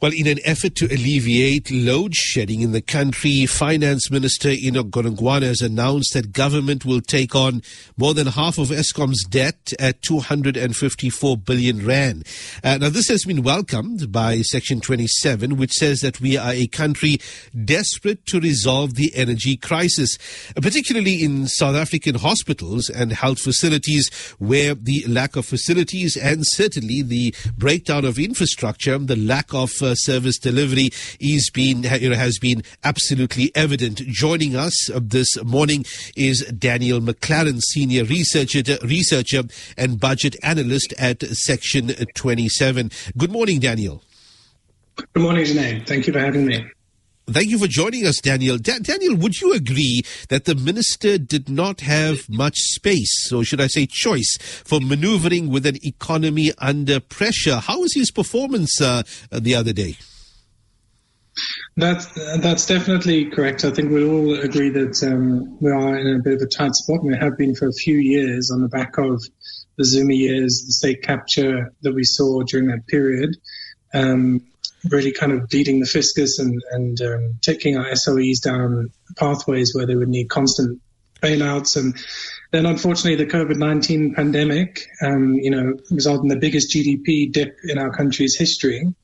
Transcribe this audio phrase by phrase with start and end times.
[0.00, 5.48] Well, in an effort to alleviate load shedding in the country, Finance Minister Enoch Godongwana
[5.48, 7.62] has announced that government will take on
[7.96, 12.24] more than half of Eskom's debt at 254 billion rand.
[12.62, 16.68] Uh, now, this has been welcomed by Section 27, which says that we are a
[16.68, 17.18] country
[17.64, 20.16] desperate to resolve the energy crisis,
[20.56, 24.08] uh, particularly in South African hospitals and health facilities,
[24.38, 29.87] where the lack of facilities and certainly the breakdown of infrastructure, the lack of uh,
[29.94, 33.98] service delivery is been, you know, has been absolutely evident.
[33.98, 35.84] Joining us uh, this morning
[36.16, 39.42] is Daniel McLaren, senior researcher, researcher
[39.76, 42.90] and budget analyst at Section 27.
[43.16, 44.02] Good morning, Daniel.
[45.14, 45.86] Good morning, Janae.
[45.86, 46.64] Thank you for having me.
[47.30, 48.56] Thank you for joining us, Daniel.
[48.56, 50.00] Da- Daniel, would you agree
[50.30, 55.50] that the minister did not have much space, or should I say choice, for maneuvering
[55.50, 57.56] with an economy under pressure?
[57.56, 59.96] How was his performance uh, the other day?
[61.76, 62.06] That's
[62.40, 63.62] that's definitely correct.
[63.64, 66.74] I think we all agree that um, we are in a bit of a tight
[66.74, 69.22] spot, and we have been for a few years on the back of
[69.76, 73.36] the Zuma years, the state capture that we saw during that period.
[73.92, 74.46] Um,
[74.90, 79.86] really kind of bleeding the fiscus and, and um, taking our SOEs down pathways where
[79.86, 80.80] they would need constant
[81.20, 81.76] bailouts.
[81.76, 81.96] And
[82.52, 87.78] then unfortunately the COVID-19 pandemic, um, you know, resulted in the biggest GDP dip in
[87.78, 88.94] our country's history.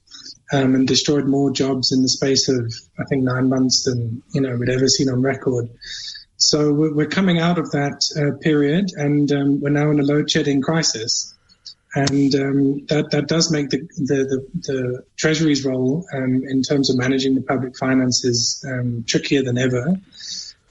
[0.52, 4.42] Um, and destroyed more jobs in the space of, I think, nine months than you
[4.42, 5.70] know we'd ever seen on record.
[6.36, 10.05] So we're, we're coming out of that uh, period, and um, we're now in a
[10.05, 11.33] load shedding crisis
[11.95, 16.91] and um, that that does make the the, the, the Treasury's role um, in terms
[16.91, 19.97] of managing the public finances um, trickier than ever.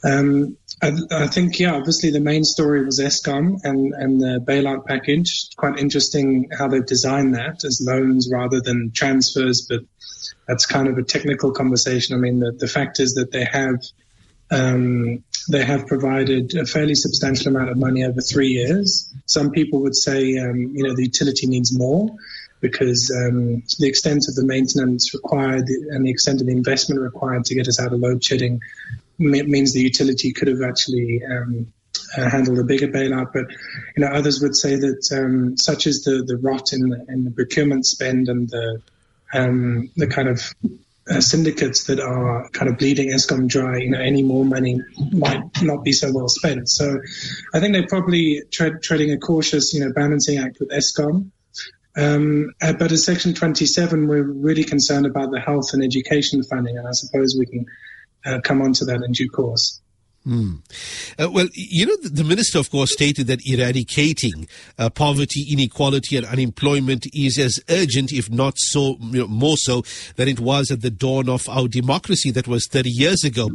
[0.05, 4.85] Um, I, I, think, yeah, obviously the main story was Eskom and, and the bailout
[4.85, 5.47] package.
[5.55, 9.79] Quite interesting how they've designed that as loans rather than transfers, but
[10.45, 12.17] that's kind of a technical conversation.
[12.17, 13.75] I mean, the, the fact is that they have
[14.53, 19.11] um, they have provided a fairly substantial amount of money over three years.
[19.25, 22.09] Some people would say, um, you know, the utility needs more
[22.61, 27.43] because um, the extent of the maintenance required and the extent of the investment required
[27.45, 28.61] to get us out of load shedding
[29.17, 31.73] means the utility could have actually um,
[32.17, 33.33] uh, handled a bigger bailout.
[33.33, 33.45] But
[33.97, 37.25] you know, others would say that um, such is the the rot in the, in
[37.25, 38.81] the procurement spend and the
[39.33, 40.53] um, the kind of
[41.09, 44.79] uh, syndicates that are kind of bleeding Eskom dry, you know, any more money
[45.11, 46.69] might not be so well spent.
[46.69, 46.99] So
[47.53, 51.31] I think they're probably tre- treading a cautious, you know, balancing act with Eskom.
[51.95, 56.77] Um, uh, but as Section 27, we're really concerned about the health and education funding,
[56.77, 57.65] and I suppose we can
[58.25, 59.81] uh, come on to that in due course.
[60.25, 60.61] Mm.
[61.19, 64.47] Uh, well, you know, the, minister, of course, stated that eradicating
[64.79, 69.83] uh, poverty, inequality, and unemployment is as urgent, if not so you know, more so,
[70.15, 73.49] than it was at the dawn of our democracy that was 30 years ago.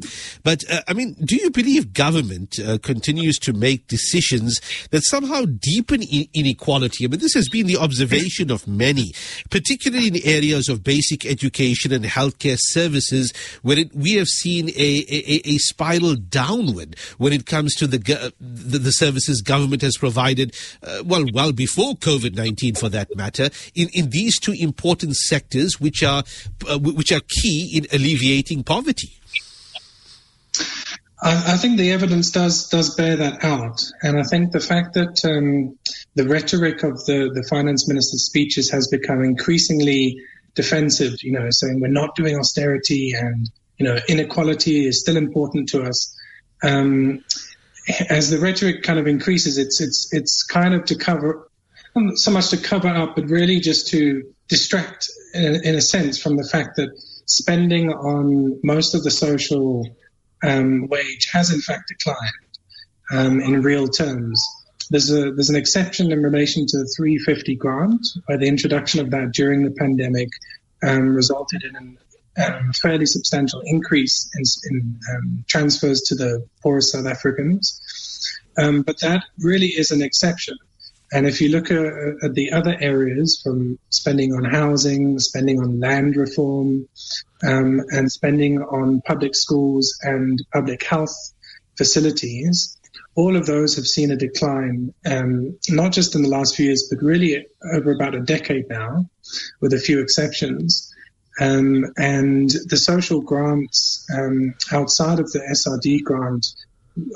[0.44, 5.46] But uh, I mean, do you believe government uh, continues to make decisions that somehow
[5.46, 6.02] deepen
[6.34, 7.06] inequality?
[7.06, 9.14] I mean, this has been the observation of many,
[9.50, 15.04] particularly in areas of basic education and healthcare services, where it, we have seen a,
[15.08, 17.98] a, a spiral down downward when it comes to the
[18.41, 23.50] the, the services government has provided, uh, well, well before COVID nineteen, for that matter,
[23.74, 26.24] in in these two important sectors, which are
[26.68, 29.12] uh, which are key in alleviating poverty.
[31.20, 35.24] I, think the evidence does does bear that out, and I think the fact that
[35.24, 35.76] um,
[36.14, 40.20] the rhetoric of the the finance minister's speeches has become increasingly
[40.54, 41.14] defensive.
[41.22, 45.82] You know, saying we're not doing austerity, and you know, inequality is still important to
[45.82, 46.16] us
[46.62, 47.24] um,
[48.10, 51.48] as the rhetoric kind of increases, it's it's it's kind of to cover
[51.94, 56.20] not so much to cover up, but really just to distract, in, in a sense,
[56.20, 56.91] from the fact that
[57.26, 59.84] spending on most of the social
[60.42, 62.32] um, wage has in fact declined
[63.10, 64.44] um, in real terms.
[64.91, 69.10] There's a there's an exception in relation to the 350 grant, where the introduction of
[69.10, 70.28] that during the pandemic
[70.82, 71.98] um, resulted in an
[72.38, 77.80] um, fairly substantial increase in, in um, transfers to the poorest South Africans.
[78.57, 80.57] Um, but that really is an exception.
[81.10, 81.86] And if you look at,
[82.22, 86.86] at, the other areas from spending on housing, spending on land reform,
[87.47, 91.15] um, and spending on public schools and public health
[91.78, 92.77] facilities,
[93.15, 96.89] all of those have seen a decline, um, not just in the last few years,
[96.91, 99.09] but really over about a decade now,
[99.60, 100.87] with a few exceptions.
[101.40, 106.46] Um, and the social grants um, outside of the SRD grant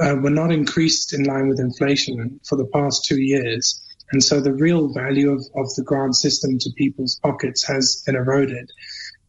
[0.00, 3.80] uh, were not increased in line with inflation for the past two years.
[4.12, 8.14] And so the real value of, of the grant system to people's pockets has been
[8.14, 8.70] eroded.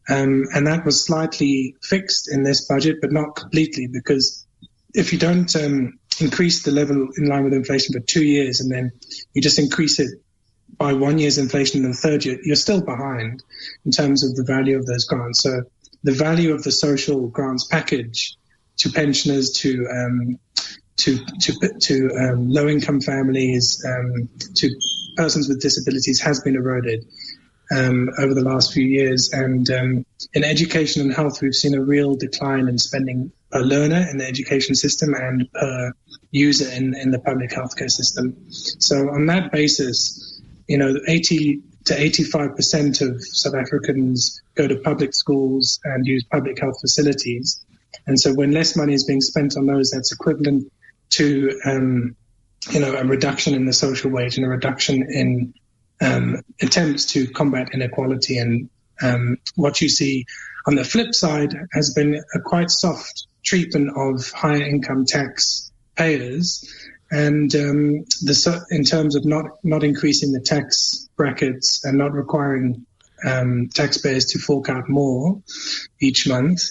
[0.08, 4.46] Um, and that was slightly fixed in this budget, but not completely, because
[4.92, 8.70] if you don't um, increase the level in line with inflation for two years and
[8.70, 8.92] then
[9.32, 10.10] you just increase it
[10.78, 13.42] by one year's inflation in the third year, you're still behind
[13.84, 15.42] in terms of the value of those grants.
[15.42, 15.62] So
[16.02, 18.36] the value of the social grants package
[18.78, 20.38] to pensioners, to um,
[20.96, 24.70] to to, to um, low income families, um, to
[25.16, 27.06] persons with disabilities has been eroded
[27.74, 29.30] um, over the last few years.
[29.32, 34.06] And um, in education and health, we've seen a real decline in spending per learner
[34.10, 35.92] in the education system and per
[36.30, 38.36] user in, in the public healthcare system.
[38.50, 40.33] So on that basis,
[40.68, 46.58] you know, 80 to 85% of South Africans go to public schools and use public
[46.58, 47.64] health facilities.
[48.06, 50.72] And so when less money is being spent on those, that's equivalent
[51.10, 52.16] to, um,
[52.70, 55.54] you know, a reduction in the social wage and a reduction in
[56.00, 58.38] um, attempts to combat inequality.
[58.38, 58.70] And
[59.02, 60.24] um, what you see
[60.66, 66.64] on the flip side has been a quite soft treatment of higher income tax payers.
[67.10, 72.86] And um, the, in terms of not, not increasing the tax brackets and not requiring
[73.24, 75.42] um, taxpayers to fork out more
[76.00, 76.62] each month.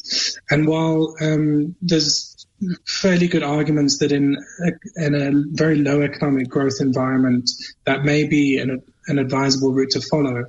[0.49, 2.45] And while um, there's
[2.87, 7.49] fairly good arguments that in a, in a very low economic growth environment
[7.85, 10.45] that may be an, an advisable route to follow,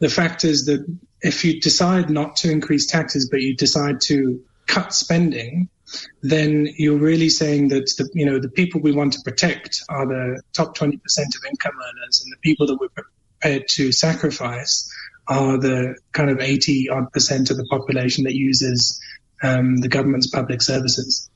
[0.00, 0.84] the fact is that
[1.20, 5.68] if you decide not to increase taxes but you decide to cut spending,
[6.22, 10.06] then you're really saying that the you know the people we want to protect are
[10.06, 14.90] the top 20% of income earners, and the people that we're prepared to sacrifice
[15.28, 19.00] are the kind of 80 odd percent of the population that uses
[19.42, 21.28] um, the government's public services.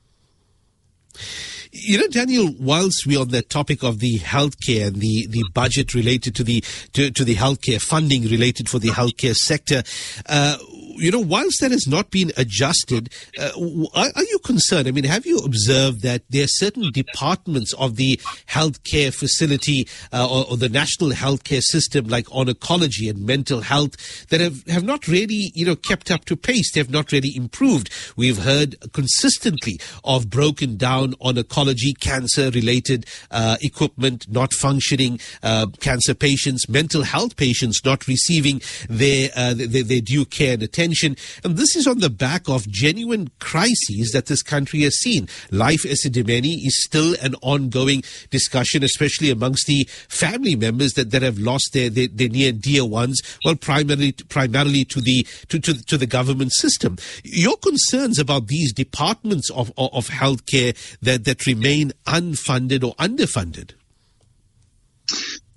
[1.75, 5.95] You know, Daniel, whilst we're on the topic of the healthcare and the, the budget
[5.95, 6.63] related to the
[6.93, 9.81] to, to the healthcare funding related for the healthcare sector,
[10.27, 10.57] uh,
[10.97, 13.09] you know, once that has not been adjusted,
[13.39, 13.49] uh,
[13.95, 14.87] are, are, you concerned?
[14.87, 20.27] I mean, have you observed that there are certain departments of the healthcare facility uh,
[20.29, 25.07] or, or, the national healthcare system, like oncology and mental health, that have, have not
[25.07, 26.71] really, you know, kept up to pace?
[26.73, 27.89] They have not really improved.
[28.15, 36.69] We've heard consistently of broken down oncology, cancer-related uh, equipment not functioning, uh, cancer patients,
[36.69, 41.15] mental health patients not receiving their, uh, their, their due care and attention attention.
[41.43, 45.27] And this is on the back of genuine crises that this country has seen.
[45.51, 51.37] Life Esidimeni is still an ongoing discussion, especially amongst the family members that, that have
[51.37, 55.97] lost their, their, their near dear ones, well, primarily, primarily to the, to, to, to
[55.97, 56.97] the government system.
[57.23, 63.71] Your concerns about these departments of, of, of healthcare that, that remain unfunded or underfunded?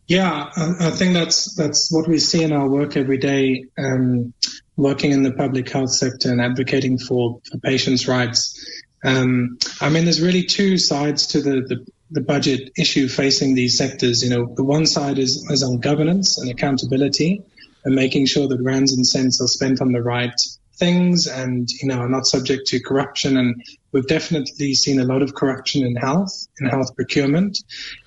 [0.08, 3.64] Yeah, I think that's that's what we see in our work every day.
[3.76, 4.32] Um,
[4.76, 8.82] working in the public health sector and advocating for, for patients' rights.
[9.04, 13.78] Um, I mean, there's really two sides to the, the, the, budget issue facing these
[13.78, 14.22] sectors.
[14.22, 17.42] You know, the one side is, is on governance and accountability
[17.84, 20.34] and making sure that rands and cents are spent on the right
[20.78, 23.36] things and, you know, are not subject to corruption.
[23.36, 23.62] And
[23.92, 27.58] we've definitely seen a lot of corruption in health, in health procurement.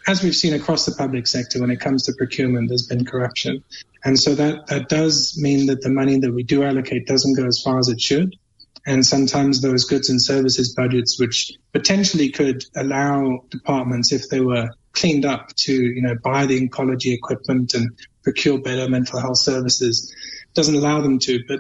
[0.07, 3.63] As we've seen across the public sector when it comes to procurement, there's been corruption.
[4.03, 7.45] And so that, that does mean that the money that we do allocate doesn't go
[7.45, 8.35] as far as it should.
[8.85, 14.69] And sometimes those goods and services budgets, which potentially could allow departments, if they were
[14.93, 17.91] cleaned up, to you know buy the oncology equipment and
[18.23, 20.13] procure better mental health services,
[20.53, 21.39] doesn't allow them to.
[21.47, 21.59] But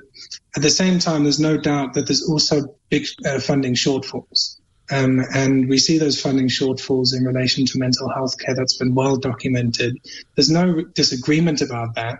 [0.55, 4.57] at the same time, there's no doubt that there's also big uh, funding shortfalls.
[4.91, 8.55] Um, and we see those funding shortfalls in relation to mental health care.
[8.55, 9.97] That's been well documented.
[10.35, 12.19] There's no disagreement about that.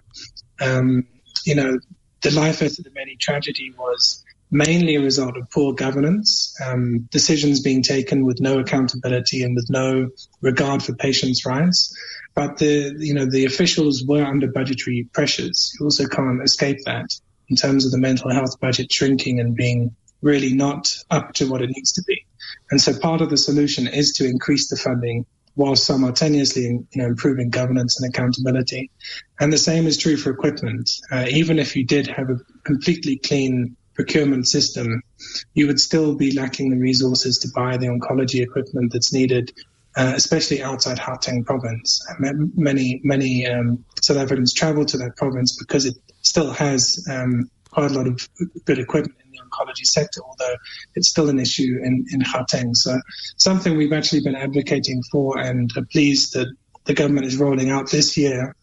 [0.61, 1.07] Um,
[1.45, 1.79] you know,
[2.21, 8.25] the Life Esidimeni tragedy was mainly a result of poor governance, um, decisions being taken
[8.25, 10.09] with no accountability and with no
[10.41, 11.95] regard for patients' rights.
[12.39, 15.75] But the, you know, the officials were under budgetary pressures.
[15.77, 17.08] You also can't escape that
[17.50, 21.62] in terms of the mental health budget shrinking and being really not up to what
[21.62, 22.25] it needs to be.
[22.72, 27.08] And so part of the solution is to increase the funding while simultaneously you know,
[27.08, 28.89] improving governance and accountability.
[29.38, 30.89] And the same is true for equipment.
[31.12, 35.01] Uh, even if you did have a completely clean procurement system,
[35.55, 39.51] you would still be lacking the resources to buy the oncology equipment that's needed,
[39.96, 42.00] uh, especially outside Gauteng province.
[42.19, 47.91] Many, many um, South Africans travel to that province because it still has um, quite
[47.91, 48.27] a lot of
[48.65, 50.55] good equipment in the oncology sector, although
[50.96, 52.75] it's still an issue in, in Gauteng.
[52.75, 53.00] So
[53.38, 56.53] something we've actually been advocating for and are pleased that
[56.86, 58.55] the government is rolling out this year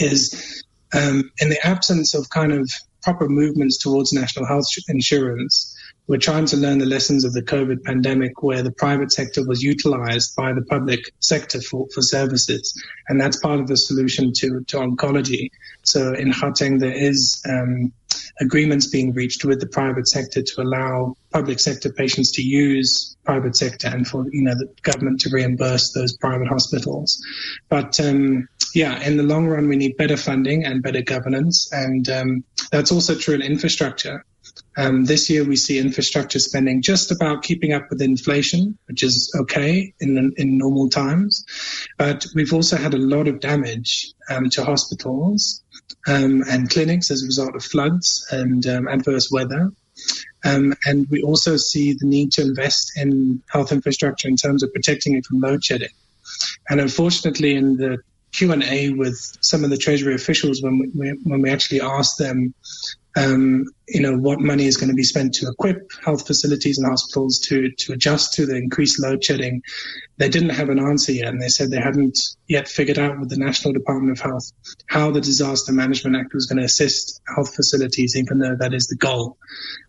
[0.00, 2.70] is um, in the absence of kind of
[3.02, 5.73] proper movements towards national health insurance,
[6.06, 9.62] we're trying to learn the lessons of the COVID pandemic where the private sector was
[9.62, 12.80] utilized by the public sector for, for services.
[13.08, 15.50] And that's part of the solution to, to oncology.
[15.82, 17.92] So in Gauteng, there is um,
[18.40, 23.56] agreements being reached with the private sector to allow public sector patients to use private
[23.56, 27.24] sector and for you know the government to reimburse those private hospitals.
[27.68, 32.08] But um, yeah, in the long run, we need better funding and better governance, and
[32.10, 34.24] um, that's also true in infrastructure.
[34.76, 39.32] Um, this year, we see infrastructure spending just about keeping up with inflation, which is
[39.40, 41.44] okay in in normal times.
[41.96, 45.62] But we've also had a lot of damage um, to hospitals
[46.06, 49.70] um, and clinics as a result of floods and um, adverse weather.
[50.44, 54.72] Um, and we also see the need to invest in health infrastructure in terms of
[54.72, 55.88] protecting it from load shedding.
[56.68, 57.98] And unfortunately, in the
[58.36, 62.54] Q&A with some of the Treasury officials when we, when we actually asked them
[63.16, 66.88] um, you know, what money is going to be spent to equip health facilities and
[66.88, 69.62] hospitals to, to adjust to the increased load shedding.
[70.16, 73.30] They didn't have an answer yet, and they said they hadn't yet figured out with
[73.30, 74.50] the National Department of Health
[74.86, 78.86] how the Disaster Management Act was going to assist health facilities, even though that is
[78.86, 79.36] the goal.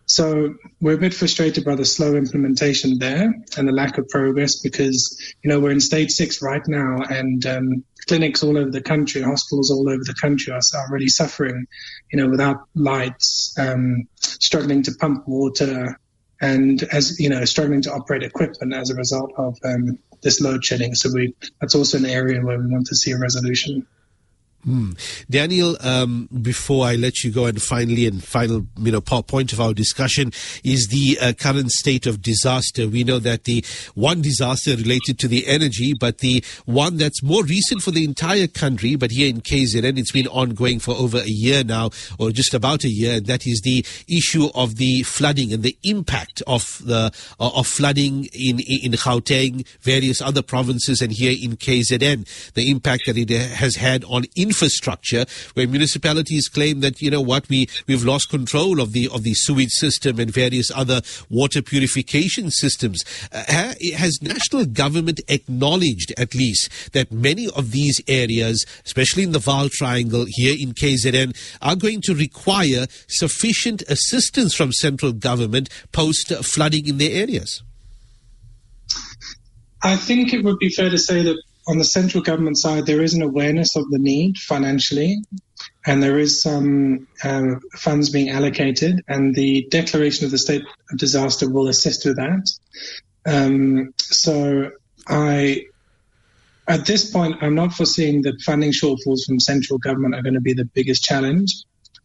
[0.08, 4.60] So we're a bit frustrated by the slow implementation there and the lack of progress
[4.60, 8.82] because, you know, we're in stage six right now and um, clinics all over the
[8.82, 11.66] country, hospitals all over the country are, are really suffering,
[12.12, 16.00] you know, without lights, um, struggling to pump water,
[16.42, 20.64] and as you know, struggling to operate equipment as a result of um, this load
[20.64, 20.94] shedding.
[20.94, 23.88] So we that's also an area where we want to see a resolution.
[24.66, 24.94] Hmm.
[25.30, 29.62] Daniel, um, before I let you go, and finally, and final, you know, point of
[29.62, 30.32] our discussion
[30.64, 32.88] is the uh, current state of disaster.
[32.88, 37.44] We know that the one disaster related to the energy, but the one that's more
[37.44, 41.28] recent for the entire country, but here in KZN, it's been ongoing for over a
[41.28, 45.54] year now, or just about a year, and that is the issue of the flooding
[45.54, 51.12] and the impact of the uh, of flooding in in Gauteng, various other provinces, and
[51.12, 54.55] here in KZN, the impact that it has had on infrastructure
[55.54, 59.34] where municipalities claim that, you know what, we, we've lost control of the, of the
[59.34, 63.04] sewage system and various other water purification systems.
[63.32, 69.40] Uh, has national government acknowledged at least that many of these areas, especially in the
[69.40, 76.34] Vaal Triangle here in KZN, are going to require sufficient assistance from central government post
[76.44, 77.64] flooding in their areas?
[79.84, 83.02] I think it would be fair to say that on the central government side, there
[83.02, 85.18] is an awareness of the need financially,
[85.86, 90.98] and there is some uh, funds being allocated, and the declaration of the state of
[90.98, 92.48] disaster will assist with that.
[93.26, 94.72] Um, so
[95.08, 95.66] I,
[96.68, 100.42] at this point, I'm not foreseeing that funding shortfalls from central government are going to
[100.42, 101.52] be the biggest challenge.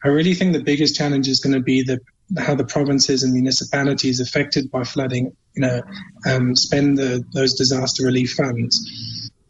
[0.02, 2.00] I really think the biggest challenge is going to be the
[2.38, 5.82] how the provinces and municipalities affected by flooding, you know,
[6.24, 8.78] um, spend the, those disaster relief funds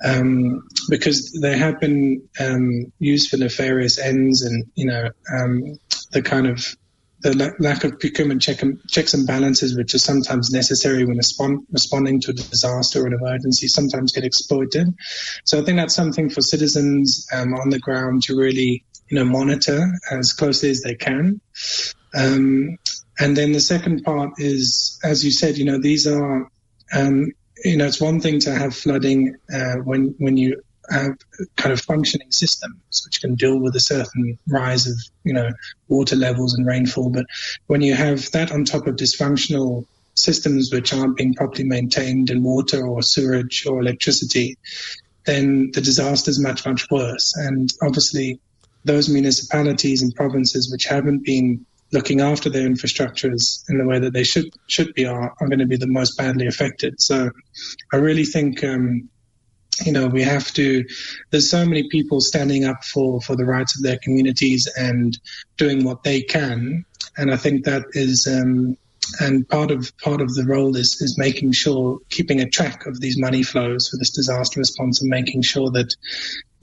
[0.05, 5.79] um, because they have been um, used for nefarious ends, and you know um,
[6.13, 6.65] the kind of
[7.23, 11.67] the lack of procurement check and, checks and balances, which are sometimes necessary when respond,
[11.71, 14.89] responding to a disaster or an emergency, sometimes get exploited.
[15.45, 19.25] So I think that's something for citizens um, on the ground to really, you know,
[19.25, 21.41] monitor as closely as they can.
[22.15, 22.79] Um,
[23.19, 26.49] and then the second part is, as you said, you know, these are
[26.93, 27.33] um,
[27.65, 31.17] you know, it's one thing to have flooding uh, when when you have
[31.57, 35.51] kind of functioning systems which can deal with a certain rise of you know
[35.89, 37.27] water levels and rainfall, but
[37.67, 42.43] when you have that on top of dysfunctional systems which aren't being properly maintained in
[42.43, 44.59] water or sewage or electricity,
[45.25, 47.35] then the disaster is much much worse.
[47.37, 48.41] And obviously,
[48.85, 54.13] those municipalities and provinces which haven't been looking after their infrastructures in the way that
[54.13, 57.01] they should should be are, are going to be the most badly affected.
[57.01, 57.31] So
[57.93, 59.09] I really think um,
[59.85, 60.85] you know we have to
[61.31, 65.19] there's so many people standing up for for the rights of their communities and
[65.57, 66.85] doing what they can
[67.17, 68.77] and I think that is um,
[69.19, 73.01] and part of part of the role is is making sure keeping a track of
[73.01, 75.95] these money flows for this disaster response and making sure that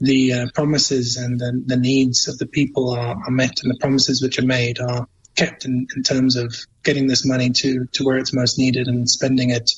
[0.00, 3.78] the uh, promises and the, the, needs of the people are, are met and the
[3.80, 5.08] promises which are made are
[5.38, 6.52] kept in, in terms of
[6.82, 9.70] getting this money to, to where it's most needed and spending it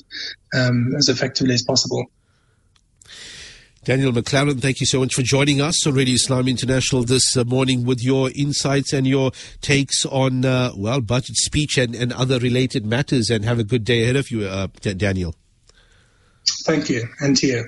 [0.54, 2.06] um, as effectively as possible.
[3.82, 7.44] Daniel McLaren, thank you so much for joining us on Radio Islam International this uh,
[7.44, 12.38] morning with your insights and your takes on, uh, well, budget speech and, and other
[12.38, 13.30] related matters.
[13.30, 15.34] And have a good day ahead of you, uh, Daniel.
[16.66, 17.08] Thank you.
[17.20, 17.64] And to you.